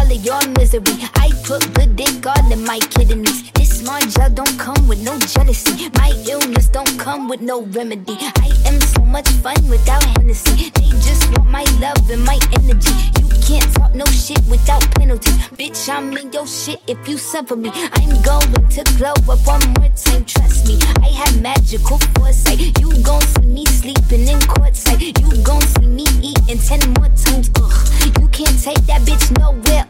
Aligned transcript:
All 0.00 0.10
of 0.10 0.24
your 0.24 0.40
misery. 0.58 0.96
I 1.14 1.30
put 1.44 1.62
good 1.74 1.96
dick 1.96 2.26
all 2.26 2.52
in 2.52 2.64
my 2.64 2.78
kidneys. 2.78 3.50
This 3.52 3.82
gel 4.14 4.30
don't 4.30 4.58
come 4.58 4.88
with 4.88 5.02
no 5.02 5.18
jealousy. 5.18 5.90
My 5.94 6.12
illness 6.28 6.68
don't 6.68 6.98
come 6.98 7.28
with 7.28 7.40
no 7.40 7.62
remedy. 7.62 8.16
I 8.20 8.50
am 8.66 8.80
so 8.80 9.04
much 9.04 9.28
fun 9.42 9.56
without 9.68 10.02
Hennessy. 10.16 10.70
They 10.70 10.90
just 11.06 11.28
want 11.32 11.50
my 11.50 11.64
love 11.80 12.10
and 12.10 12.24
my 12.24 12.38
energy. 12.52 12.94
You 13.20 13.28
can't 13.46 13.68
talk 13.74 13.94
no 13.94 14.04
shit 14.06 14.40
without 14.48 14.82
penalties. 14.94 15.36
Bitch, 15.58 15.88
I'm 15.88 16.16
in 16.16 16.32
your 16.32 16.46
shit 16.46 16.80
if 16.86 17.08
you 17.08 17.18
suffer 17.18 17.56
me. 17.56 17.70
I'm 17.74 18.22
going 18.22 18.68
to 18.76 18.82
glow 18.96 19.16
up 19.28 19.46
one 19.46 19.64
more 19.76 19.90
time, 19.96 20.24
trust 20.24 20.66
me. 20.66 20.78
I 21.02 21.08
have 21.20 21.42
magical 21.42 21.98
foresight. 22.14 22.60
You 22.80 22.90
gon' 23.02 23.22
see 23.22 23.46
me 23.46 23.66
sleeping 23.66 24.28
in 24.28 24.38
courtside. 24.38 25.18
You 25.20 25.42
gon' 25.42 25.62
see 25.62 25.86
me 25.86 26.06
eating 26.22 26.58
ten 26.58 26.80
more 26.94 27.10
times. 27.24 27.50
Ugh, 27.60 28.20
you 28.20 28.28
can't 28.28 28.58
take 28.62 28.82
that 28.86 29.02
bitch 29.02 29.26
nowhere. 29.38 29.89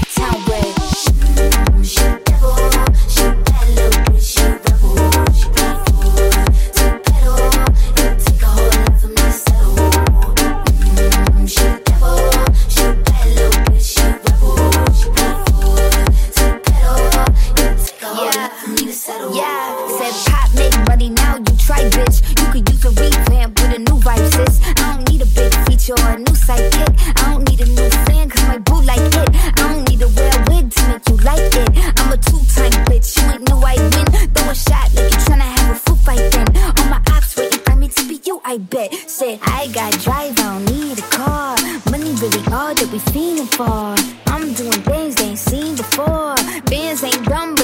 settle. 19.01 19.35
Yeah, 19.35 19.87
said 19.97 20.13
pop 20.29 20.53
make 20.53 20.77
money 20.87 21.09
now. 21.09 21.37
You 21.37 21.55
try, 21.57 21.81
bitch. 21.89 22.21
You 22.37 22.45
could 22.53 22.69
use 22.69 22.85
a 22.85 22.91
revamp 23.01 23.59
with 23.59 23.73
a 23.77 23.79
new 23.79 23.97
vibe, 24.05 24.29
sis. 24.33 24.61
I 24.77 24.93
don't 24.93 25.09
need 25.09 25.21
a 25.21 25.29
big 25.37 25.51
feature 25.65 25.97
or 26.05 26.11
a 26.11 26.19
new 26.19 26.37
sidekick. 26.45 26.93
I 27.17 27.31
don't 27.31 27.43
need 27.49 27.61
a 27.61 27.69
new 27.77 27.89
fan 28.05 28.29
'cause 28.29 28.45
my 28.47 28.59
boo 28.59 28.81
like 28.91 29.01
it. 29.21 29.29
I 29.57 29.73
don't 29.73 29.89
need 29.89 30.01
to 30.01 30.09
wear 30.17 30.31
a 30.37 30.41
wig 30.51 30.69
to 30.75 30.81
make 30.89 31.09
you 31.09 31.17
like 31.29 31.55
it. 31.63 31.69
I'm 31.99 32.11
a 32.13 32.17
two-time 32.17 32.75
bitch. 32.89 33.09
You 33.17 33.25
ain't 33.33 33.43
knew 33.49 33.59
I 33.73 33.75
win. 33.91 34.05
Throw 34.33 34.49
a 34.51 34.55
shot 34.55 34.87
like 34.93 35.11
you 35.13 35.19
tryna 35.25 35.49
have 35.57 35.69
a 35.75 35.77
food 35.83 35.99
fight 36.05 36.23
then. 36.33 36.47
All 36.77 36.87
my 36.93 37.01
ops 37.15 37.35
waiting 37.37 37.61
for 37.65 37.75
me 37.75 37.87
to 37.87 38.03
be 38.09 38.21
you, 38.27 38.39
I 38.45 38.57
bet. 38.57 38.89
Said 39.07 39.39
I 39.41 39.67
got 39.77 39.91
drive, 40.05 40.37
I 40.39 40.43
don't 40.43 40.65
need 40.65 40.99
a 40.99 41.07
car. 41.17 41.55
Money 41.89 42.13
really 42.21 42.43
all 42.53 42.73
that 42.77 42.87
we 42.93 42.99
fiending 43.13 43.49
for. 43.57 43.95
I'm 44.33 44.53
doing 44.53 44.81
things 44.89 45.15
they 45.15 45.29
ain't 45.33 45.39
seen 45.39 45.75
before 45.75 46.35